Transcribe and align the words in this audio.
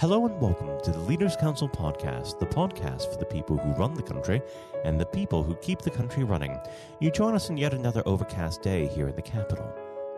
Hello 0.00 0.24
and 0.24 0.40
welcome 0.40 0.80
to 0.80 0.92
the 0.92 0.98
Leaders 1.00 1.36
Council 1.36 1.68
podcast, 1.68 2.38
the 2.38 2.46
podcast 2.46 3.12
for 3.12 3.18
the 3.18 3.26
people 3.26 3.58
who 3.58 3.78
run 3.78 3.92
the 3.92 4.02
country 4.02 4.40
and 4.82 4.98
the 4.98 5.04
people 5.04 5.42
who 5.42 5.54
keep 5.56 5.80
the 5.80 5.90
country 5.90 6.24
running. 6.24 6.58
You 7.00 7.10
join 7.10 7.34
us 7.34 7.50
in 7.50 7.58
yet 7.58 7.74
another 7.74 8.02
overcast 8.06 8.62
day 8.62 8.86
here 8.86 9.08
in 9.08 9.14
the 9.14 9.20
capital. 9.20 9.70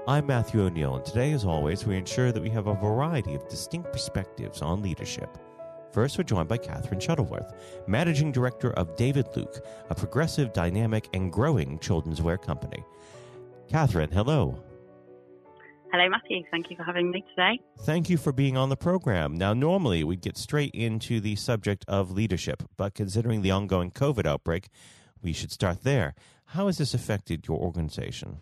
I'm 0.07 0.27
Matthew 0.27 0.63
O'Neill, 0.63 0.95
and 0.95 1.05
today, 1.05 1.33
as 1.33 1.45
always, 1.45 1.85
we 1.85 1.97
ensure 1.97 2.31
that 2.31 2.41
we 2.41 2.49
have 2.51 2.69
a 2.69 2.77
variety 2.77 3.35
of 3.35 3.49
distinct 3.49 3.93
perspectives 3.93 4.63
on 4.63 4.83
leadership. 4.83 5.37
First, 5.91 6.17
we're 6.17 6.23
joined 6.23 6.49
by 6.49 6.59
Kathryn 6.59 7.03
Shuttleworth, 7.03 7.53
Managing 7.89 8.31
Director 8.31 8.71
of 8.75 8.95
David 8.95 9.27
Luke, 9.35 9.67
a 9.91 9.97
progressive, 9.97 10.53
dynamic, 10.53 11.09
and 11.13 11.33
growing 11.33 11.81
children's 11.81 12.23
wear 12.23 12.39
company. 12.39 12.85
Kathryn, 13.69 14.13
hello. 14.13 14.63
Hello, 15.93 16.09
Matthew. 16.09 16.43
Thank 16.51 16.71
you 16.71 16.77
for 16.77 16.85
having 16.85 17.11
me 17.11 17.23
today. 17.37 17.61
Thank 17.81 18.09
you 18.09 18.17
for 18.17 18.33
being 18.33 18.57
on 18.57 18.71
the 18.71 18.79
program. 18.79 19.35
Now, 19.37 19.53
normally 19.53 20.03
we'd 20.05 20.23
get 20.23 20.39
straight 20.39 20.71
into 20.75 21.21
the 21.21 21.37
subject 21.37 21.85
of 21.87 22.11
leadership, 22.11 22.63
but 22.79 22.95
considering 22.95 23.43
the 23.43 23.51
ongoing 23.51 23.91
COVID 23.91 24.25
outbreak, 24.25 24.69
we 25.21 25.35
should 25.35 25.53
start 25.53 25.83
there. 25.83 26.15
How 26.47 26.65
has 26.69 26.79
this 26.79 26.95
affected 26.95 27.47
your 27.47 27.59
organization? 27.59 28.39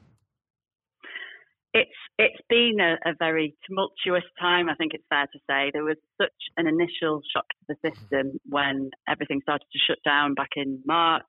It's 1.74 1.90
it's 2.18 2.40
been 2.48 2.78
a, 2.80 3.10
a, 3.10 3.14
very 3.18 3.56
tumultuous 3.66 4.24
time. 4.40 4.68
I 4.68 4.74
think 4.76 4.92
it's 4.95 5.04
fair 5.09 5.26
to 5.26 5.38
say 5.48 5.70
there 5.73 5.84
was 5.84 5.96
such 6.20 6.30
an 6.56 6.68
initial 6.68 7.20
shock 7.32 7.46
to 7.48 7.74
the 7.74 7.90
system 7.90 8.38
when 8.48 8.90
everything 9.09 9.40
started 9.42 9.66
to 9.73 9.78
shut 9.88 9.98
down 10.04 10.34
back 10.34 10.51
in 10.54 10.82
March 10.87 11.24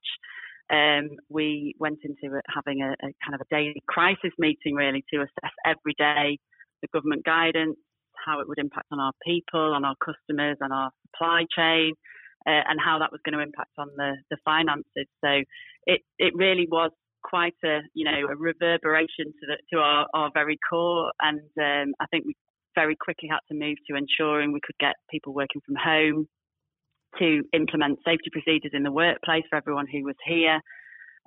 um, 0.72 1.10
we 1.28 1.74
went 1.78 1.98
into 2.02 2.40
having 2.52 2.82
a, 2.82 2.92
a, 2.92 3.10
kind 3.24 3.34
of 3.34 3.40
a 3.40 3.54
daily 3.54 3.82
crisis 3.86 4.32
meeting 4.38 4.74
really 4.74 5.04
to 5.12 5.20
assess 5.20 5.52
every 5.64 5.94
day 5.98 6.38
the 6.80 6.88
government 6.92 7.24
guidance, 7.24 7.76
how 8.26 8.40
it 8.40 8.48
would 8.48 8.58
impact 8.58 8.86
on 8.90 8.98
our 8.98 9.12
people, 9.24 9.74
on 9.74 9.84
our 9.84 9.94
customers, 10.04 10.56
on 10.62 10.72
our 10.72 10.90
supply 11.06 11.44
chain, 11.56 11.92
uh, 12.46 12.62
and 12.68 12.80
how 12.84 12.98
that 12.98 13.12
was 13.12 13.20
going 13.24 13.36
to 13.36 13.44
impact 13.44 13.70
on 13.78 13.88
the, 13.96 14.16
the 14.30 14.36
finances. 14.44 15.06
So 15.24 15.42
it, 15.86 16.00
it 16.18 16.32
really 16.34 16.66
was 16.70 16.90
quite 17.22 17.54
a 17.64 17.78
you 17.94 18.04
know 18.04 18.26
a 18.28 18.36
reverberation 18.36 19.26
to 19.26 19.46
the, 19.46 19.56
to 19.72 19.78
our, 19.78 20.06
our 20.14 20.30
very 20.34 20.58
core, 20.68 21.12
and 21.20 21.40
um, 21.60 21.94
I 22.00 22.06
think 22.10 22.24
we 22.26 22.34
very 22.74 22.96
quickly 22.96 23.28
had 23.28 23.40
to 23.48 23.54
move 23.54 23.76
to 23.88 23.96
ensuring 23.96 24.52
we 24.52 24.60
could 24.64 24.78
get 24.80 24.94
people 25.10 25.34
working 25.34 25.60
from 25.64 25.76
home, 25.76 26.26
to 27.18 27.42
implement 27.52 27.98
safety 28.04 28.30
procedures 28.30 28.72
in 28.74 28.82
the 28.82 28.92
workplace 28.92 29.44
for 29.50 29.56
everyone 29.56 29.86
who 29.90 30.04
was 30.04 30.16
here. 30.26 30.60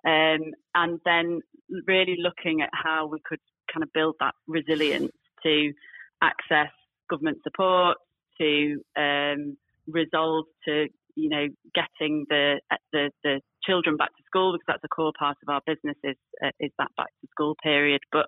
Um, 0.06 0.54
and 0.76 1.00
then 1.06 1.42
really 1.88 2.18
looking 2.20 2.62
at 2.62 2.70
how 2.72 3.08
we 3.08 3.20
could 3.26 3.40
kind 3.74 3.84
of 3.84 3.92
build 3.94 4.16
that 4.20 4.36
resilience 4.48 5.12
to 5.44 5.74
access 6.22 6.72
government 7.10 7.40
support, 7.44 7.98
to 8.40 8.82
um, 8.98 9.58
resolve 9.88 10.46
to 10.68 10.88
you 11.16 11.30
know 11.30 11.48
getting 11.74 12.26
the, 12.30 12.60
the 12.92 13.10
the 13.24 13.42
children 13.64 13.98
back 13.98 14.10
to 14.10 14.24
school 14.26 14.54
because 14.54 14.66
that's 14.68 14.84
a 14.84 14.88
core 14.88 15.14
part 15.18 15.38
of 15.42 15.50
our 15.50 15.62
business 15.66 15.98
is 16.04 16.18
uh, 16.44 16.52
is 16.60 16.72
that 16.78 16.90
back 16.98 17.08
to 17.22 17.28
school 17.32 17.56
period. 17.64 18.02
But 18.12 18.28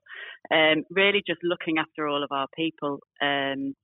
um, 0.52 0.84
really 0.90 1.22
just 1.26 1.40
looking 1.44 1.78
after 1.78 2.08
all 2.08 2.24
of 2.24 2.32
our 2.32 2.48
people 2.56 3.00
um, 3.22 3.76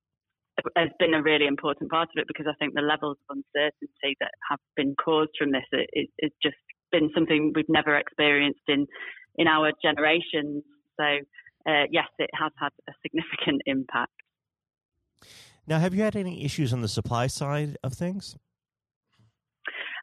has 0.78 0.90
been 1.00 1.14
a 1.14 1.22
really 1.22 1.48
important 1.48 1.90
part 1.90 2.10
of 2.10 2.22
it 2.22 2.28
because 2.28 2.46
I 2.48 2.56
think 2.60 2.74
the 2.74 2.82
levels 2.82 3.18
of 3.30 3.38
uncertainty 3.38 4.16
that 4.20 4.32
have 4.50 4.60
been 4.76 4.96
caused 4.96 5.32
from 5.38 5.52
this 5.52 5.66
is, 5.94 6.08
is 6.20 6.32
just 6.42 6.56
been 6.92 7.10
something 7.16 7.52
we've 7.56 7.66
never 7.70 7.98
experienced 7.98 8.68
in 8.68 8.86
in 9.36 9.48
our 9.48 9.72
generations. 9.82 10.64
So 11.00 11.06
uh, 11.68 11.86
yes, 11.92 12.08
it 12.20 12.30
has 12.40 12.52
had 12.60 12.72
a 12.88 12.94
significant 13.02 13.62
impact. 13.66 14.12
Now, 15.66 15.80
have 15.80 15.94
you 15.94 16.04
had 16.04 16.16
any 16.16 16.44
issues 16.44 16.74
on 16.74 16.82
the 16.82 16.88
supply 16.88 17.28
side 17.28 17.78
of 17.84 17.94
things? 17.94 18.36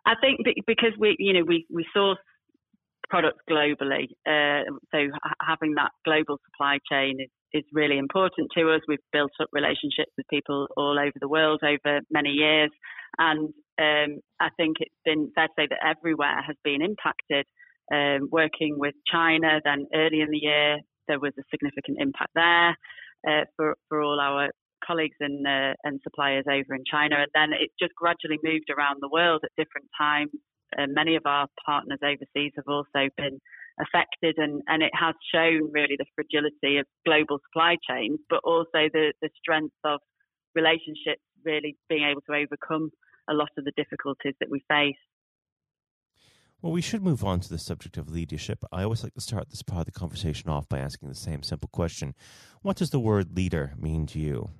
I 0.06 0.14
think 0.20 0.40
because 0.66 0.92
we, 0.98 1.16
you 1.18 1.34
know, 1.34 1.44
we, 1.46 1.66
we 1.70 1.84
source 1.94 2.18
products 3.10 3.40
globally, 3.48 4.04
uh, 4.26 4.64
so 4.90 4.98
having 5.46 5.74
that 5.74 5.90
global 6.04 6.38
supply 6.46 6.78
chain 6.90 7.16
is 7.20 7.28
is 7.52 7.64
really 7.72 7.98
important 7.98 8.48
to 8.56 8.70
us. 8.70 8.80
We've 8.86 8.98
built 9.12 9.32
up 9.40 9.48
relationships 9.52 10.12
with 10.16 10.26
people 10.28 10.68
all 10.76 10.98
over 10.98 11.16
the 11.20 11.28
world 11.28 11.60
over 11.62 12.00
many 12.10 12.30
years, 12.30 12.70
and 13.18 13.52
um, 13.78 14.20
I 14.40 14.48
think 14.56 14.76
it's 14.80 14.94
been 15.04 15.32
fair 15.34 15.48
to 15.48 15.52
say 15.56 15.66
that 15.70 15.84
everywhere 15.84 16.42
has 16.46 16.56
been 16.64 16.82
impacted. 16.82 17.46
Um, 17.92 18.28
working 18.30 18.76
with 18.78 18.94
China, 19.10 19.60
then 19.64 19.86
early 19.92 20.20
in 20.20 20.30
the 20.30 20.38
year 20.38 20.78
there 21.08 21.18
was 21.18 21.32
a 21.40 21.42
significant 21.50 21.98
impact 21.98 22.30
there 22.36 22.70
uh, 23.26 23.44
for 23.56 23.74
for 23.88 24.00
all 24.00 24.20
our 24.20 24.50
colleagues 24.86 25.16
and 25.18 25.44
uh, 25.46 25.74
and 25.82 26.00
suppliers 26.04 26.44
over 26.46 26.74
in 26.74 26.84
China, 26.88 27.16
and 27.18 27.30
then 27.34 27.52
it 27.52 27.70
just 27.80 27.94
gradually 27.96 28.38
moved 28.44 28.70
around 28.70 28.98
the 29.00 29.08
world 29.08 29.40
at 29.44 29.50
different 29.56 29.88
times. 29.98 30.30
Many 30.78 31.16
of 31.16 31.22
our 31.26 31.48
partners 31.66 31.98
overseas 32.00 32.52
have 32.54 32.68
also 32.68 33.10
been 33.16 33.40
affected 33.80 34.36
and, 34.38 34.62
and 34.68 34.82
it 34.82 34.92
has 34.94 35.14
shown 35.32 35.70
really 35.72 35.96
the 35.98 36.06
fragility 36.14 36.78
of 36.78 36.86
global 37.04 37.38
supply 37.48 37.76
chains, 37.88 38.18
but 38.28 38.40
also 38.44 38.88
the, 38.92 39.12
the 39.22 39.30
strength 39.38 39.74
of 39.84 40.00
relationships 40.54 41.22
really 41.44 41.76
being 41.88 42.04
able 42.04 42.20
to 42.22 42.34
overcome 42.34 42.90
a 43.28 43.34
lot 43.34 43.48
of 43.56 43.64
the 43.64 43.72
difficulties 43.76 44.34
that 44.40 44.50
we 44.50 44.62
face. 44.68 45.00
Well, 46.62 46.72
we 46.72 46.82
should 46.82 47.02
move 47.02 47.24
on 47.24 47.40
to 47.40 47.48
the 47.48 47.58
subject 47.58 47.96
of 47.96 48.10
leadership. 48.10 48.64
I 48.70 48.82
always 48.82 49.02
like 49.02 49.14
to 49.14 49.20
start 49.20 49.48
this 49.48 49.62
part 49.62 49.88
of 49.88 49.94
the 49.94 49.98
conversation 49.98 50.50
off 50.50 50.68
by 50.68 50.78
asking 50.78 51.08
the 51.08 51.14
same 51.14 51.42
simple 51.42 51.70
question 51.72 52.14
What 52.60 52.76
does 52.76 52.90
the 52.90 53.00
word 53.00 53.34
leader 53.34 53.72
mean 53.78 54.06
to 54.08 54.18
you? 54.18 54.50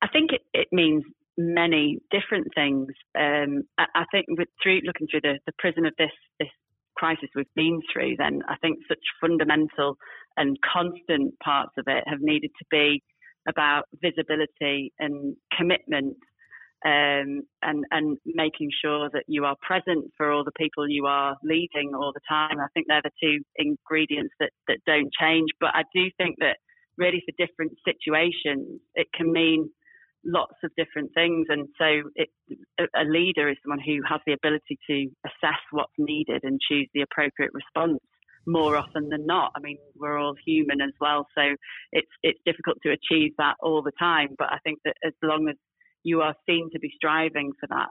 I 0.00 0.08
think 0.08 0.30
it, 0.32 0.42
it 0.54 0.68
means 0.70 1.02
many 1.36 1.98
different 2.10 2.48
things. 2.54 2.88
Um, 3.18 3.64
I, 3.78 3.86
I, 3.94 4.04
think 4.12 4.26
with 4.28 4.48
through 4.62 4.80
looking 4.84 5.08
through 5.10 5.22
the, 5.22 5.38
the 5.46 5.52
prism 5.58 5.84
of 5.84 5.92
this 5.98 6.10
this 6.38 6.48
crisis 6.96 7.28
we've 7.34 7.46
been 7.54 7.80
through, 7.92 8.16
then 8.18 8.42
I 8.48 8.56
think 8.56 8.78
such 8.88 8.98
fundamental 9.20 9.96
and 10.36 10.56
constant 10.60 11.38
parts 11.40 11.72
of 11.78 11.84
it 11.86 12.04
have 12.06 12.20
needed 12.20 12.50
to 12.58 12.64
be 12.70 13.02
about 13.48 13.84
visibility 14.02 14.92
and 14.98 15.36
commitment 15.56 16.16
um, 16.84 17.42
and 17.62 17.84
and 17.90 18.18
making 18.24 18.70
sure 18.82 19.10
that 19.12 19.24
you 19.26 19.44
are 19.44 19.56
present 19.60 20.10
for 20.16 20.32
all 20.32 20.44
the 20.44 20.52
people 20.52 20.88
you 20.88 21.06
are 21.06 21.36
leading 21.42 21.92
all 21.94 22.12
the 22.14 22.20
time. 22.28 22.58
I 22.58 22.68
think 22.72 22.86
they're 22.88 23.02
the 23.02 23.10
two 23.22 23.44
ingredients 23.56 24.34
that 24.40 24.50
that 24.68 24.78
don't 24.86 25.12
change. 25.12 25.50
But 25.60 25.70
I 25.74 25.82
do 25.94 26.10
think 26.16 26.36
that 26.40 26.56
really 26.96 27.22
for 27.26 27.46
different 27.46 27.72
situations, 27.84 28.80
it 28.94 29.08
can 29.12 29.30
mean 29.30 29.70
lots 30.24 30.54
of 30.64 30.70
different 30.76 31.12
things. 31.14 31.46
And 31.48 31.68
so 31.78 32.10
it, 32.14 32.28
a 32.78 33.04
leader 33.04 33.48
is 33.48 33.56
someone 33.62 33.80
who 33.84 34.00
has 34.08 34.20
the 34.26 34.32
ability 34.32 34.78
to 34.88 35.06
assess 35.24 35.60
what's 35.70 35.92
needed 35.98 36.42
and 36.42 36.60
choose 36.60 36.88
the 36.94 37.02
appropriate 37.02 37.52
response 37.54 38.00
more 38.46 38.76
often 38.76 39.08
than 39.08 39.26
not. 39.26 39.52
I 39.56 39.60
mean, 39.60 39.78
we're 39.96 40.18
all 40.18 40.34
human 40.46 40.80
as 40.80 40.92
well, 41.00 41.26
so 41.36 41.42
it's 41.92 42.10
it's 42.22 42.40
difficult 42.46 42.78
to 42.82 42.90
achieve 42.90 43.32
that 43.38 43.56
all 43.60 43.82
the 43.82 43.92
time. 43.98 44.28
But 44.38 44.48
I 44.50 44.58
think 44.64 44.78
that 44.84 44.94
as 45.04 45.12
long 45.22 45.48
as 45.48 45.56
you 46.02 46.22
are 46.22 46.34
seen 46.48 46.70
to 46.72 46.78
be 46.78 46.90
striving 46.96 47.52
for 47.60 47.66
that, 47.68 47.90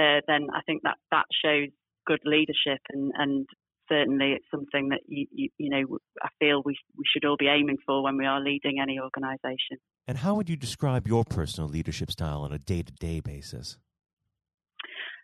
uh, 0.00 0.20
then 0.26 0.48
I 0.54 0.60
think 0.66 0.82
that 0.84 0.96
that 1.10 1.26
shows 1.44 1.68
good 2.06 2.20
leadership 2.24 2.80
and 2.90 3.12
and 3.16 3.46
certainly 3.88 4.32
it's 4.32 4.46
something 4.50 4.88
that 4.90 5.00
you, 5.06 5.26
you, 5.32 5.48
you 5.58 5.70
know 5.70 5.98
I 6.22 6.28
feel 6.38 6.62
we 6.64 6.76
we 6.96 7.04
should 7.12 7.24
all 7.24 7.36
be 7.38 7.48
aiming 7.48 7.78
for 7.86 8.02
when 8.02 8.16
we 8.16 8.26
are 8.26 8.40
leading 8.40 8.80
any 8.80 8.98
organisation. 8.98 9.78
And 10.08 10.18
how 10.18 10.34
would 10.34 10.48
you 10.48 10.56
describe 10.56 11.08
your 11.08 11.24
personal 11.24 11.68
leadership 11.68 12.10
style 12.10 12.42
on 12.42 12.52
a 12.52 12.58
day 12.58 12.82
to 12.82 12.92
day 12.92 13.20
basis? 13.20 13.76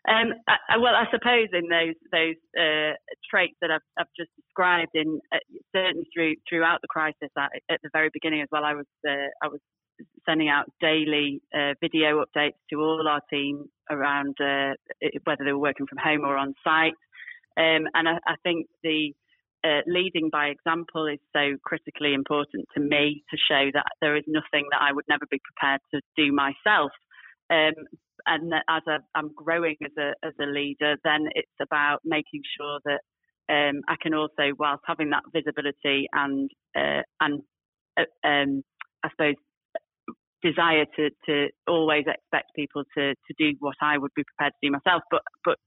Um, 0.09 0.33
I, 0.49 0.79
well, 0.79 0.95
I 0.97 1.05
suppose 1.13 1.49
in 1.53 1.69
those 1.69 1.95
those 2.11 2.35
uh, 2.59 2.99
traits 3.31 3.55
that 3.61 3.71
I've, 3.71 3.87
I've, 3.97 4.11
just 4.19 4.31
described, 4.35 4.91
in 4.95 5.21
uh, 5.33 5.39
certainly 5.75 6.09
through 6.13 6.35
throughout 6.49 6.81
the 6.83 6.89
crisis, 6.89 7.31
at, 7.39 7.51
at, 7.71 7.81
the 7.85 7.91
very 7.93 8.11
beginning 8.13 8.43
as 8.43 8.49
well, 8.51 8.65
I 8.65 8.75
was 8.75 8.87
uh, 9.09 9.31
I 9.41 9.47
was 9.47 9.61
sending 10.27 10.49
out 10.49 10.67
daily 10.81 11.41
uh, 11.55 11.75
video 11.81 12.25
updates 12.25 12.59
to 12.71 12.81
all 12.81 13.07
our 13.09 13.21
team 13.31 13.67
around 13.91 14.37
uh, 14.41 14.75
whether 15.23 15.45
they 15.45 15.53
were 15.53 15.59
working 15.59 15.87
from 15.87 15.99
home 15.99 16.23
or 16.25 16.37
on 16.37 16.55
site. 16.65 16.95
Um, 17.57 17.87
and 17.95 18.09
I, 18.09 18.19
I, 18.27 18.35
think 18.43 18.67
the 18.83 19.13
uh, 19.65 19.81
leading 19.87 20.29
by 20.31 20.47
example 20.47 21.07
is 21.07 21.19
so 21.33 21.57
critically 21.65 22.15
important 22.15 22.67
to 22.75 22.81
me 22.81 23.23
to 23.31 23.37
show 23.37 23.71
that 23.73 23.87
there 24.01 24.17
is 24.17 24.25
nothing 24.27 24.67
that 24.71 24.81
I 24.81 24.93
would 24.93 25.05
never 25.09 25.27
be 25.31 25.41
prepared 25.43 25.81
to 25.95 26.01
do 26.17 26.33
myself. 26.33 26.91
Um, 27.51 27.75
and 28.27 28.53
as 28.55 28.83
i 28.87 28.99
am 29.17 29.31
growing 29.35 29.77
as 29.85 29.93
a 29.99 30.13
as 30.25 30.33
a 30.41 30.47
leader, 30.47 30.97
then 31.05 31.27
it's 31.35 31.59
about 31.61 32.01
making 32.05 32.43
sure 32.57 32.81
that 32.85 33.01
um, 33.49 33.83
I 33.89 33.97
can 34.01 34.15
also, 34.15 34.55
whilst 34.59 34.85
having 34.87 35.11
that 35.11 35.25
visibility 35.33 36.07
and 36.13 36.51
uh, 36.77 37.03
and 37.21 37.43
uh, 37.99 38.27
um, 38.27 38.63
I 39.03 39.11
suppose 39.11 39.35
desire 40.43 40.87
to 40.97 41.11
to 41.27 41.49
always 41.67 42.05
expect 42.07 42.55
people 42.55 42.85
to 42.97 43.15
to 43.15 43.35
do 43.39 43.57
what 43.61 43.77
I 43.81 43.99
would 43.99 44.15
be 44.15 44.25
prepared 44.25 44.53
to 44.53 44.69
do 44.69 44.73
myself, 44.73 45.03
but 45.11 45.23
but 45.45 45.59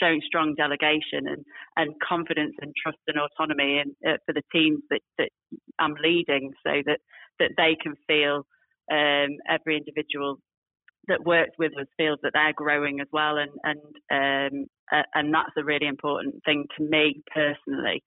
showing 0.00 0.20
strong 0.26 0.54
delegation 0.54 1.26
and, 1.26 1.44
and 1.76 1.94
confidence 2.06 2.54
and 2.60 2.72
trust 2.82 2.98
and 3.06 3.18
autonomy 3.18 3.82
in, 3.82 4.08
uh, 4.08 4.16
for 4.26 4.32
the 4.32 4.42
teams 4.52 4.80
that, 4.90 5.00
that 5.18 5.30
I'm 5.78 5.94
leading 6.02 6.52
so 6.64 6.72
that, 6.86 7.00
that 7.38 7.50
they 7.56 7.76
can 7.80 7.94
feel 8.06 8.46
um, 8.90 9.36
every 9.48 9.76
individual 9.76 10.38
that 11.08 11.24
works 11.24 11.52
with 11.58 11.72
us 11.80 11.86
feels 11.96 12.18
that 12.22 12.32
they're 12.34 12.52
growing 12.54 13.00
as 13.00 13.08
well, 13.12 13.36
and 13.38 13.50
and 13.64 13.80
um, 14.12 14.66
uh, 14.92 15.02
and 15.14 15.32
that's 15.32 15.56
a 15.56 15.64
really 15.64 15.86
important 15.86 16.36
thing 16.44 16.66
to 16.76 16.84
me 16.84 17.22
personally. 17.34 18.02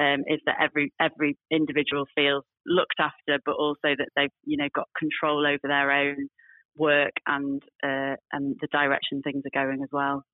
Um, 0.00 0.24
is 0.26 0.40
that 0.46 0.56
every 0.60 0.92
every 1.00 1.36
individual 1.52 2.04
feels 2.16 2.44
looked 2.66 2.98
after, 2.98 3.38
but 3.44 3.54
also 3.54 3.94
that 3.96 4.08
they've 4.16 4.30
you 4.44 4.56
know 4.56 4.68
got 4.74 4.88
control 4.98 5.46
over 5.46 5.60
their 5.62 5.90
own 5.90 6.28
work 6.76 7.12
and 7.26 7.62
uh, 7.84 8.16
and 8.32 8.56
the 8.60 8.68
direction 8.72 9.22
things 9.22 9.42
are 9.44 9.64
going 9.64 9.82
as 9.82 9.90
well. 9.92 10.24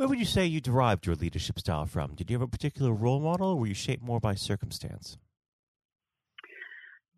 Where 0.00 0.08
would 0.08 0.18
you 0.18 0.24
say 0.24 0.46
you 0.46 0.62
derived 0.62 1.04
your 1.04 1.14
leadership 1.14 1.58
style 1.58 1.84
from? 1.84 2.14
Did 2.14 2.30
you 2.30 2.38
have 2.38 2.48
a 2.48 2.48
particular 2.48 2.90
role 2.90 3.20
model, 3.20 3.48
or 3.48 3.56
were 3.56 3.66
you 3.66 3.74
shaped 3.74 4.02
more 4.02 4.18
by 4.18 4.34
circumstance? 4.34 5.18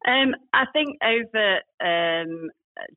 Um, 0.05 0.35
I 0.53 0.65
think 0.73 0.99
over 1.01 1.61
um, 1.81 2.51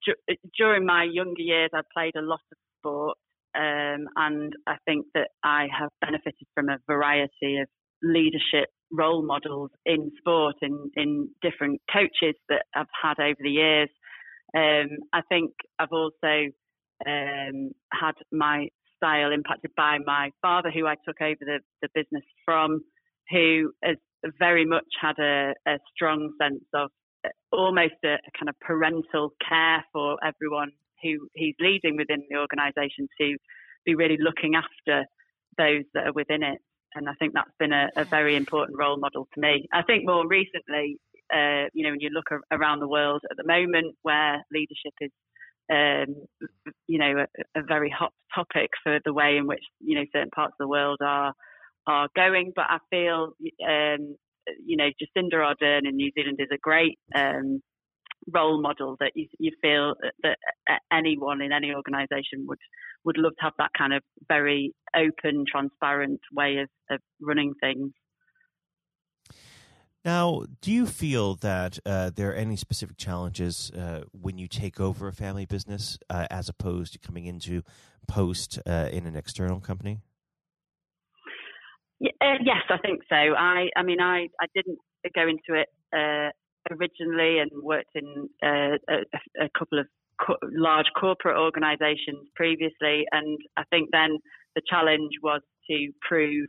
d- 0.03 0.37
during 0.57 0.87
my 0.87 1.03
younger 1.03 1.43
years, 1.43 1.69
I 1.71 1.81
played 1.93 2.15
a 2.15 2.23
lot 2.23 2.39
of 2.51 2.57
sport, 2.79 3.19
um, 3.53 4.07
and 4.15 4.53
I 4.65 4.77
think 4.85 5.05
that 5.13 5.27
I 5.43 5.67
have 5.79 5.91
benefited 6.01 6.47
from 6.55 6.69
a 6.69 6.79
variety 6.87 7.59
of 7.59 7.67
leadership 8.01 8.69
role 8.91 9.23
models 9.23 9.69
in 9.85 10.11
sport, 10.17 10.55
in 10.63 10.89
in 10.95 11.29
different 11.43 11.79
coaches 11.93 12.33
that 12.49 12.63
I've 12.75 12.87
had 13.03 13.19
over 13.19 13.37
the 13.39 13.51
years. 13.51 13.89
Um, 14.57 14.97
I 15.13 15.21
think 15.29 15.51
I've 15.77 15.91
also 15.91 16.49
um, 17.05 17.69
had 17.93 18.15
my 18.31 18.69
style 19.06 19.31
impacted 19.31 19.72
by 19.78 19.98
my 20.06 20.31
father, 20.42 20.72
who 20.72 20.88
I 20.88 20.96
took 21.06 21.22
over 21.22 21.40
the, 21.40 21.60
the 21.81 21.90
business 21.94 22.24
from, 22.44 22.81
who 23.30 23.72
has 23.84 23.98
very 24.40 24.66
much 24.66 24.86
had 25.00 25.18
a, 25.19 25.54
a 25.68 25.78
strong 25.94 26.34
sense 26.42 26.63
of 26.74 26.90
uh, 27.25 27.30
almost 27.52 27.96
a, 28.04 28.13
a, 28.13 28.31
kind 28.38 28.50
of 28.50 28.60
parental 28.60 29.34
care 29.48 29.84
for 29.94 30.18
everyone 30.24 30.72
who 31.04 31.28
he's 31.36 31.56
leading 31.60 31.98
within 31.98 32.24
the 32.30 32.38
organisation 32.38 33.07
to 33.19 33.38
be 33.86 33.96
really 33.96 34.18
looking 34.19 34.56
after 34.56 35.06
those 35.57 35.84
that 35.94 36.07
are 36.07 36.13
within 36.13 36.42
it. 36.44 36.60
And 36.96 37.10
I 37.10 37.13
think 37.19 37.34
that's 37.34 37.52
been 37.60 37.74
a, 37.74 37.90
a 37.96 38.06
very 38.06 38.36
important 38.36 38.80
role 38.80 38.98
model 38.98 39.28
to 39.34 39.42
me. 39.42 39.68
I 39.74 39.84
think 39.84 40.06
more 40.06 40.25
recently, 40.28 40.98
uh, 41.34 41.68
you 41.74 41.84
know, 41.84 41.92
when 41.92 42.00
you 42.00 42.10
look 42.10 42.30
around 42.52 42.80
the 42.80 42.88
world 42.88 43.22
at 43.30 43.38
the 43.38 43.46
moment 43.46 43.96
where 44.02 44.44
leadership 44.52 44.94
is 45.02 45.12
um, 45.71 46.15
you 46.88 47.00
know, 47.00 47.25
a, 47.25 47.59
a, 47.59 47.63
very 47.63 47.89
hot 47.89 48.13
topic 48.33 48.69
for 48.83 49.00
the 49.03 49.13
way 49.13 49.38
in 49.38 49.47
which 49.47 49.63
you 49.79 49.95
know 49.95 50.06
certain 50.13 50.29
parts 50.29 50.53
of 50.59 50.65
the 50.65 50.67
world 50.67 51.00
are 51.03 51.33
are 51.88 52.07
going. 52.15 52.51
But 52.56 52.65
I 52.69 52.77
feel, 52.89 53.33
um, 53.67 54.15
you 54.65 54.77
know, 54.77 54.89
Jacinda 55.01 55.35
Ardern 55.35 55.88
in 55.88 55.95
New 55.95 56.12
Zealand 56.15 56.38
is 56.39 56.50
a 56.53 56.57
great 56.57 57.00
um, 57.15 57.62
role 58.33 58.62
model 58.62 58.95
that 59.00 59.12
you, 59.15 59.27
you 59.39 59.51
feel 59.62 59.95
that 60.23 60.38
anyone 60.91 61.41
in 61.41 61.51
any 61.51 61.73
organisation 61.73 62.45
would 62.47 62.59
would 63.03 63.18
love 63.18 63.33
to 63.38 63.44
have 63.44 63.53
that 63.59 63.71
kind 63.77 63.94
of 63.94 64.01
very 64.27 64.73
open, 64.95 65.45
transparent 65.50 66.19
way 66.33 66.57
of, 66.57 66.69
of 66.89 67.00
running 67.21 67.53
things. 67.61 67.91
Now, 70.06 70.44
do 70.62 70.72
you 70.72 70.86
feel 70.86 71.34
that 71.38 71.80
uh, 71.84 72.12
there 72.16 72.30
are 72.30 72.36
any 72.36 72.56
specific 72.57 72.96
challenges 72.96 73.72
uh, 73.72 74.02
when 74.12 74.38
you 74.38 74.48
take 74.48 74.80
over 74.80 75.07
a 75.07 75.13
family 75.13 75.48
business 75.48 75.98
uh, 76.12 76.28
as 76.30 76.48
opposed 76.48 76.94
to 76.94 77.00
coming 77.00 77.25
into 77.25 77.63
post 78.07 78.60
uh, 78.68 78.90
in 78.92 79.07
an 79.07 79.16
external 79.16 79.60
company? 79.60 80.02
Uh, 82.04 82.38
yes, 82.44 82.62
I 82.69 82.78
think 82.78 83.02
so. 83.10 83.16
I, 83.16 83.69
I 83.75 83.81
mean, 83.81 84.00
I, 84.00 84.28
I 84.40 84.46
didn't 84.54 84.78
go 85.16 85.24
into 85.28 85.60
it 85.60 85.69
uh, 85.92 86.30
originally 86.72 87.40
and 87.40 87.50
worked 87.63 87.96
in 87.96 88.30
a, 88.44 88.78
a, 89.42 89.50
couple 89.57 89.80
of 89.80 89.88
co- 90.22 90.38
large 90.52 90.88
corporate 91.00 91.38
organisations 91.38 92.28
previously, 92.36 93.06
and 93.12 93.40
I 93.57 93.63
think 93.72 93.90
then 93.92 94.19
the 94.56 94.62
challenge 94.69 95.13
was 95.24 95.42
to 95.72 95.92
prove 96.07 96.48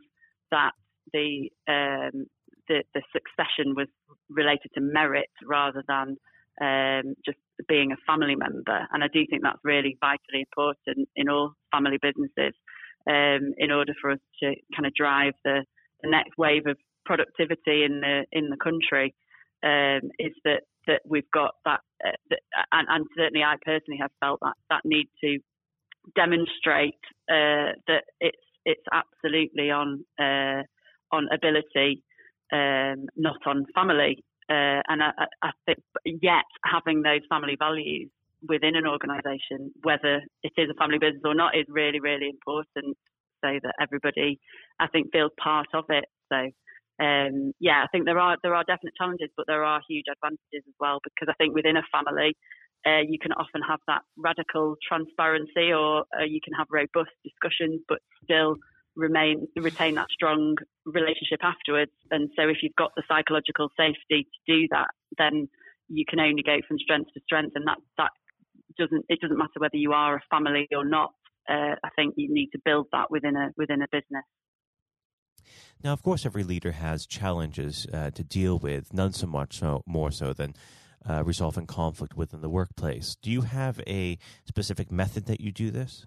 that 0.50 0.72
the 1.14 1.50
um, 1.68 2.26
the, 2.68 2.82
the 2.94 3.02
succession 3.12 3.74
was 3.74 3.88
related 4.28 4.70
to 4.74 4.80
merit 4.80 5.30
rather 5.44 5.82
than 5.86 6.16
um, 6.60 7.14
just 7.24 7.38
being 7.68 7.92
a 7.92 7.96
family 8.06 8.34
member. 8.34 8.86
And 8.92 9.04
I 9.04 9.08
do 9.12 9.24
think 9.28 9.42
that's 9.42 9.58
really 9.64 9.96
vitally 10.00 10.46
important 10.46 11.08
in 11.16 11.28
all 11.28 11.52
family 11.72 11.98
businesses 12.00 12.54
um, 13.08 13.52
in 13.58 13.70
order 13.70 13.92
for 14.00 14.10
us 14.10 14.18
to 14.42 14.54
kind 14.74 14.86
of 14.86 14.94
drive 14.94 15.34
the, 15.44 15.64
the 16.02 16.10
next 16.10 16.36
wave 16.38 16.66
of 16.66 16.76
productivity 17.04 17.84
in 17.84 18.00
the 18.00 18.24
in 18.32 18.50
the 18.50 18.56
country. 18.56 19.14
Um, 19.62 20.10
is 20.18 20.32
that 20.44 20.62
that 20.86 21.00
we've 21.08 21.30
got 21.32 21.54
that, 21.64 21.80
uh, 22.04 22.10
that 22.30 22.40
and, 22.72 22.86
and, 22.90 23.06
certainly 23.16 23.42
I 23.42 23.54
personally 23.64 23.98
have 24.00 24.10
felt 24.20 24.38
that 24.42 24.54
that 24.70 24.82
need 24.84 25.08
to 25.24 25.38
demonstrate 26.14 27.00
uh, 27.30 27.74
that 27.88 28.04
it's 28.20 28.36
it's 28.64 28.84
absolutely 28.92 29.70
on 29.70 30.04
uh, 30.20 30.62
on 31.12 31.28
ability 31.32 32.02
um, 32.52 33.06
not 33.16 33.38
on 33.46 33.66
family. 33.74 34.24
Uh, 34.48 34.78
and 34.86 35.02
I, 35.02 35.10
I, 35.42 35.50
think 35.66 35.78
yet 36.04 36.44
having 36.64 37.02
those 37.02 37.22
family 37.28 37.56
values 37.58 38.10
within 38.48 38.76
an 38.76 38.86
organisation, 38.86 39.72
whether 39.82 40.22
it 40.44 40.52
is 40.56 40.70
a 40.70 40.74
family 40.74 40.98
business 40.98 41.22
or 41.24 41.34
not, 41.34 41.56
is 41.56 41.66
really, 41.68 41.98
really 41.98 42.28
important 42.28 42.96
so 43.44 43.58
that 43.62 43.74
everybody, 43.80 44.38
I 44.78 44.86
think, 44.86 45.10
feels 45.12 45.32
part 45.42 45.66
of 45.74 45.84
it. 45.88 46.04
So, 46.32 46.36
um, 47.04 47.52
yeah, 47.58 47.82
I 47.82 47.88
think 47.90 48.04
there 48.04 48.18
are 48.18 48.36
there 48.42 48.54
are 48.54 48.64
definite 48.64 48.94
challenges, 48.96 49.30
but 49.36 49.46
there 49.46 49.64
are 49.64 49.80
huge 49.88 50.06
advantages 50.10 50.64
as 50.66 50.74
well 50.80 51.00
because 51.02 51.28
I 51.28 51.34
think 51.42 51.54
within 51.54 51.76
a 51.76 51.82
family, 51.92 52.36
uh, 52.86 53.02
you 53.06 53.18
can 53.20 53.32
often 53.32 53.62
have 53.68 53.80
that 53.88 54.02
radical 54.16 54.76
transparency, 54.86 55.72
or 55.72 56.04
uh, 56.18 56.24
you 56.24 56.40
can 56.42 56.54
have 56.54 56.68
robust 56.70 57.10
discussions, 57.24 57.80
but 57.88 57.98
still 58.22 58.56
remain 58.96 59.46
retain 59.56 59.94
that 59.96 60.08
strong 60.10 60.56
relationship 60.84 61.40
afterwards. 61.42 61.92
And 62.10 62.30
so, 62.36 62.48
if 62.48 62.58
you've 62.62 62.76
got 62.76 62.92
the 62.96 63.02
psychological 63.08 63.68
safety 63.76 64.26
to 64.26 64.52
do 64.52 64.68
that, 64.70 64.88
then 65.18 65.48
you 65.88 66.04
can 66.08 66.20
only 66.20 66.42
go 66.42 66.58
from 66.66 66.78
strength 66.78 67.10
to 67.14 67.20
strength, 67.24 67.52
and 67.54 67.66
that 67.66 67.78
that 67.98 68.10
doesn't 68.78 69.04
it 69.08 69.20
doesn't 69.20 69.38
matter 69.38 69.58
whether 69.58 69.76
you 69.76 69.92
are 69.92 70.16
a 70.16 70.22
family 70.30 70.68
or 70.74 70.84
not. 70.84 71.12
Uh, 71.48 71.76
I 71.84 71.90
think 71.94 72.14
you 72.16 72.32
need 72.32 72.50
to 72.52 72.58
build 72.64 72.88
that 72.92 73.10
within 73.10 73.36
a 73.36 73.50
within 73.56 73.82
a 73.82 73.86
business. 73.92 74.24
Now, 75.84 75.92
of 75.92 76.02
course, 76.02 76.26
every 76.26 76.42
leader 76.42 76.72
has 76.72 77.06
challenges 77.06 77.86
uh, 77.92 78.10
to 78.10 78.24
deal 78.24 78.58
with, 78.58 78.92
none 78.92 79.12
so 79.12 79.26
much 79.26 79.58
so 79.58 79.82
more 79.86 80.10
so 80.10 80.32
than 80.32 80.54
uh, 81.08 81.22
resolving 81.22 81.66
conflict 81.66 82.16
within 82.16 82.40
the 82.40 82.48
workplace. 82.48 83.16
Do 83.20 83.30
you 83.30 83.42
have 83.42 83.80
a 83.86 84.18
specific 84.44 84.90
method 84.90 85.26
that 85.26 85.40
you 85.40 85.52
do 85.52 85.70
this? 85.70 86.06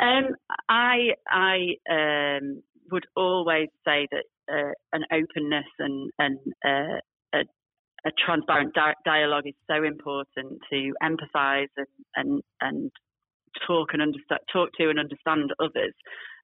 Um, 0.00 0.34
I 0.68 1.10
I 1.28 1.76
um, 1.90 2.62
would 2.90 3.06
always 3.16 3.68
say 3.84 4.08
that 4.10 4.24
uh, 4.52 4.72
an 4.92 5.04
openness 5.12 5.66
and 5.78 6.10
and 6.18 6.38
uh, 6.64 6.98
a, 7.34 7.40
a, 8.06 8.10
transparent 8.24 8.74
di- 8.74 8.94
dialogue 9.04 9.46
is 9.46 9.54
so 9.70 9.82
important 9.84 10.60
to 10.70 10.92
empathise 11.02 11.68
and 11.76 11.86
and 12.16 12.42
and 12.60 12.90
talk 13.66 13.90
and 13.92 14.02
understand 14.02 14.40
talk 14.52 14.70
to 14.78 14.90
and 14.90 14.98
understand 14.98 15.52
others. 15.60 15.94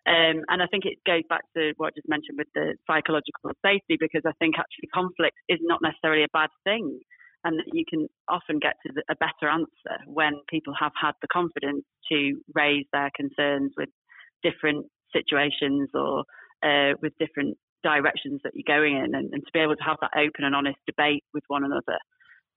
Um, 0.07 0.45
and 0.49 0.63
I 0.63 0.67
think 0.71 0.87
it 0.87 0.97
goes 1.07 1.23
back 1.29 1.43
to 1.55 1.75
what 1.77 1.89
I 1.89 1.97
just 1.97 2.09
mentioned 2.09 2.39
with 2.39 2.49
the 2.55 2.75
psychological 2.87 3.51
safety, 3.63 3.99
because 4.01 4.23
I 4.25 4.33
think 4.39 4.55
actually 4.59 4.89
conflict 4.95 5.37
is 5.49 5.59
not 5.61 5.83
necessarily 5.83 6.25
a 6.25 6.33
bad 6.33 6.49
thing 6.65 7.01
and 7.45 7.61
you 7.73 7.85
can 7.89 8.09
often 8.29 8.59
get 8.59 8.75
to 8.87 8.93
a 9.11 9.17
better 9.17 9.51
answer 9.51 9.97
when 10.07 10.35
people 10.49 10.75
have 10.79 10.93
had 11.01 11.13
the 11.23 11.29
confidence 11.29 11.85
to 12.11 12.41
raise 12.55 12.85
their 12.93 13.11
concerns 13.17 13.73
with 13.77 13.89
different 14.43 14.87
situations 15.13 15.89
or 15.95 16.25
uh, 16.63 16.93
with 17.03 17.13
different 17.19 17.57
directions 17.83 18.41
that 18.45 18.53
you're 18.55 18.77
going 18.77 18.97
in 18.97 19.15
and, 19.15 19.33
and, 19.33 19.43
to 19.43 19.53
be 19.53 19.61
able 19.61 19.77
to 19.77 19.83
have 19.83 19.97
that 20.01 20.11
open 20.15 20.45
and 20.45 20.55
honest 20.55 20.77
debate 20.87 21.25
with 21.33 21.45
one 21.49 21.65
another. 21.65 21.99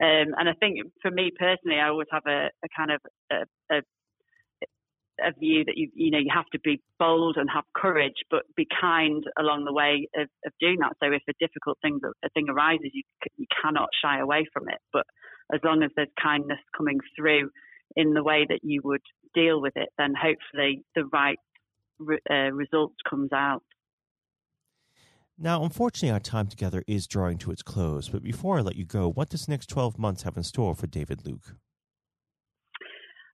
Um, 0.01 0.35
and 0.37 0.49
I 0.49 0.53
think 0.59 0.79
for 1.01 1.11
me 1.11 1.31
personally, 1.37 1.79
I 1.79 1.87
always 1.87 2.07
have 2.11 2.23
a, 2.27 2.49
a 2.63 2.67
kind 2.75 2.91
of 2.91 3.01
a, 3.31 3.75
a, 3.75 3.81
a 5.21 5.31
view 5.37 5.63
that 5.65 5.75
you 5.75 5.89
you 5.93 6.11
know 6.11 6.17
you 6.17 6.31
have 6.33 6.47
to 6.53 6.59
be 6.59 6.81
bold 6.99 7.37
and 7.37 7.49
have 7.53 7.63
courage, 7.75 8.23
but 8.31 8.43
be 8.55 8.67
kind 8.79 9.23
along 9.37 9.65
the 9.65 9.73
way 9.73 10.07
of, 10.15 10.27
of 10.45 10.51
doing 10.59 10.77
that. 10.79 10.93
So 11.01 11.11
if 11.11 11.21
a 11.29 11.33
difficult 11.39 11.77
thing 11.81 11.99
a 12.23 12.29
thing 12.29 12.47
arises, 12.49 12.91
you 12.93 13.03
you 13.37 13.45
cannot 13.61 13.89
shy 14.03 14.19
away 14.19 14.45
from 14.53 14.69
it. 14.69 14.79
But 14.91 15.05
as 15.53 15.59
long 15.63 15.83
as 15.83 15.91
there's 15.95 16.09
kindness 16.21 16.59
coming 16.75 16.99
through 17.15 17.49
in 17.95 18.13
the 18.13 18.23
way 18.23 18.45
that 18.47 18.59
you 18.63 18.81
would 18.83 19.01
deal 19.33 19.61
with 19.61 19.73
it, 19.75 19.89
then 19.97 20.13
hopefully 20.19 20.83
the 20.95 21.05
right 21.05 21.39
re, 21.99 22.17
uh, 22.29 22.51
result 22.51 22.93
comes 23.07 23.31
out. 23.33 23.63
Now, 25.37 25.63
unfortunately, 25.63 26.11
our 26.11 26.19
time 26.19 26.47
together 26.47 26.83
is 26.87 27.07
drawing 27.07 27.37
to 27.39 27.51
its 27.51 27.63
close. 27.63 28.07
But 28.07 28.23
before 28.23 28.59
I 28.59 28.61
let 28.61 28.75
you 28.75 28.85
go, 28.85 29.09
what 29.09 29.29
does 29.29 29.45
the 29.45 29.51
next 29.51 29.67
12 29.67 29.97
months 29.97 30.23
have 30.23 30.37
in 30.37 30.43
store 30.43 30.75
for 30.75 30.87
David 30.87 31.25
Luke? 31.25 31.55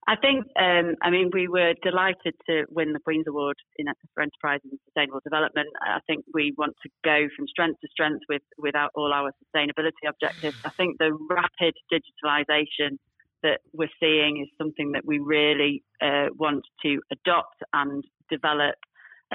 I 0.10 0.16
think, 0.16 0.48
um, 0.60 0.96
I 1.04 1.12
mean, 1.12 1.30
we 1.32 1.48
were 1.48 1.76
delighted 1.84 2.34
to 2.50 2.66
win 2.72 2.94
the 2.94 3.00
Queen's 3.00 3.28
Award 3.28 3.58
in, 3.78 3.86
for 4.16 4.24
Enterprise 4.24 4.60
and 4.64 4.80
Sustainable 4.86 5.20
Development. 5.24 5.68
I 5.84 6.00
think 6.08 6.26
we 6.34 6.52
want 6.58 6.74
to 6.82 6.90
go 7.04 7.28
from 7.36 7.48
strength 7.48 7.80
to 7.82 7.88
strength 7.92 8.22
with, 8.28 8.42
without 8.58 8.90
all 8.96 9.14
our 9.14 9.32
sustainability 9.38 10.10
objectives. 10.10 10.58
I 10.66 10.70
think 10.70 10.98
the 10.98 11.16
rapid 11.30 11.76
digitalisation 11.94 12.98
that 13.44 13.60
we're 13.72 13.96
seeing 14.00 14.42
is 14.42 14.50
something 14.58 14.94
that 14.94 15.06
we 15.06 15.20
really 15.20 15.84
uh, 16.02 16.30
want 16.36 16.64
to 16.82 17.00
adopt 17.12 17.62
and 17.74 18.04
develop 18.32 18.78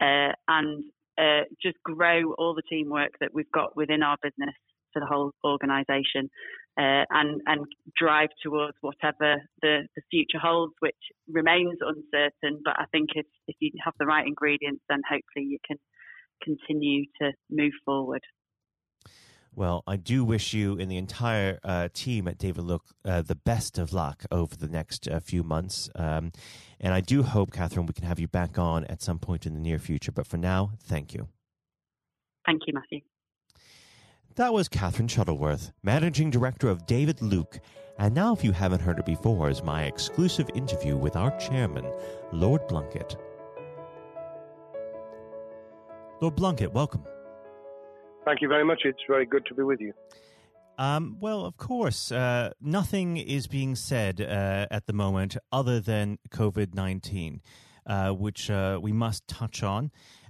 uh, 0.00 0.32
and 0.48 0.82
uh, 1.16 1.42
just 1.62 1.76
grow 1.84 2.32
all 2.36 2.52
the 2.52 2.62
teamwork 2.68 3.12
that 3.20 3.32
we've 3.32 3.52
got 3.52 3.76
within 3.76 4.02
our 4.02 4.16
business 4.20 4.56
for 4.92 4.98
the 4.98 5.06
whole 5.06 5.30
organisation 5.44 6.28
uh, 6.78 7.04
and 7.10 7.40
and 7.46 7.66
drive 7.96 8.30
towards 8.42 8.76
whatever 8.80 9.36
the, 9.62 9.86
the 9.94 10.02
future 10.10 10.38
holds, 10.42 10.74
which 10.80 10.96
remains 11.30 11.78
uncertain. 11.80 12.60
But 12.64 12.74
I 12.78 12.86
think 12.90 13.10
if 13.14 13.26
if 13.46 13.56
you 13.60 13.70
have 13.84 13.94
the 13.98 14.06
right 14.06 14.26
ingredients, 14.26 14.82
then 14.88 15.00
hopefully 15.08 15.46
you 15.46 15.58
can 15.66 15.78
continue 16.42 17.04
to 17.20 17.32
move 17.50 17.72
forward. 17.84 18.22
Well, 19.56 19.84
I 19.86 19.96
do 19.96 20.24
wish 20.24 20.52
you 20.52 20.78
and 20.80 20.90
the 20.90 20.96
entire 20.96 21.60
uh, 21.62 21.88
team 21.94 22.26
at 22.26 22.38
David 22.38 22.64
Luke 22.64 22.86
uh, 23.04 23.22
the 23.22 23.36
best 23.36 23.78
of 23.78 23.92
luck 23.92 24.24
over 24.32 24.56
the 24.56 24.66
next 24.66 25.06
uh, 25.06 25.20
few 25.20 25.44
months. 25.44 25.88
Um, 25.94 26.32
and 26.80 26.92
I 26.92 27.00
do 27.00 27.22
hope, 27.22 27.52
Kathryn, 27.52 27.86
we 27.86 27.92
can 27.92 28.04
have 28.04 28.18
you 28.18 28.26
back 28.26 28.58
on 28.58 28.84
at 28.86 29.00
some 29.00 29.20
point 29.20 29.46
in 29.46 29.54
the 29.54 29.60
near 29.60 29.78
future. 29.78 30.10
But 30.10 30.26
for 30.26 30.38
now, 30.38 30.72
thank 30.82 31.14
you. 31.14 31.28
Thank 32.44 32.62
you, 32.66 32.74
Matthew. 32.74 33.00
That 34.36 34.52
was 34.52 34.68
Kathryn 34.68 35.08
Shuttleworth, 35.08 35.70
Managing 35.84 36.28
Director 36.28 36.68
of 36.68 36.86
David 36.86 37.22
Luke. 37.22 37.60
And 37.98 38.12
now, 38.12 38.34
if 38.34 38.42
you 38.42 38.50
haven't 38.50 38.80
heard 38.80 38.98
it 38.98 39.06
before, 39.06 39.48
is 39.48 39.62
my 39.62 39.84
exclusive 39.84 40.50
interview 40.56 40.96
with 40.96 41.14
our 41.14 41.30
chairman, 41.38 41.86
Lord 42.32 42.66
Blunkett. 42.66 43.14
Lord 46.20 46.34
Blunkett, 46.34 46.72
welcome. 46.72 47.04
Thank 48.24 48.42
you 48.42 48.48
very 48.48 48.64
much. 48.64 48.80
It's 48.84 48.98
very 49.06 49.24
good 49.24 49.46
to 49.46 49.54
be 49.54 49.62
with 49.62 49.80
you. 49.80 49.92
Um, 50.78 51.16
well, 51.20 51.44
of 51.44 51.56
course, 51.56 52.10
uh, 52.10 52.54
nothing 52.60 53.16
is 53.18 53.46
being 53.46 53.76
said 53.76 54.20
uh, 54.20 54.66
at 54.68 54.86
the 54.86 54.92
moment 54.92 55.36
other 55.52 55.78
than 55.78 56.18
COVID 56.30 56.74
19, 56.74 57.40
uh, 57.86 58.10
which 58.10 58.50
uh, 58.50 58.80
we 58.82 58.90
must 58.90 59.28
touch 59.28 59.62
on. 59.62 59.92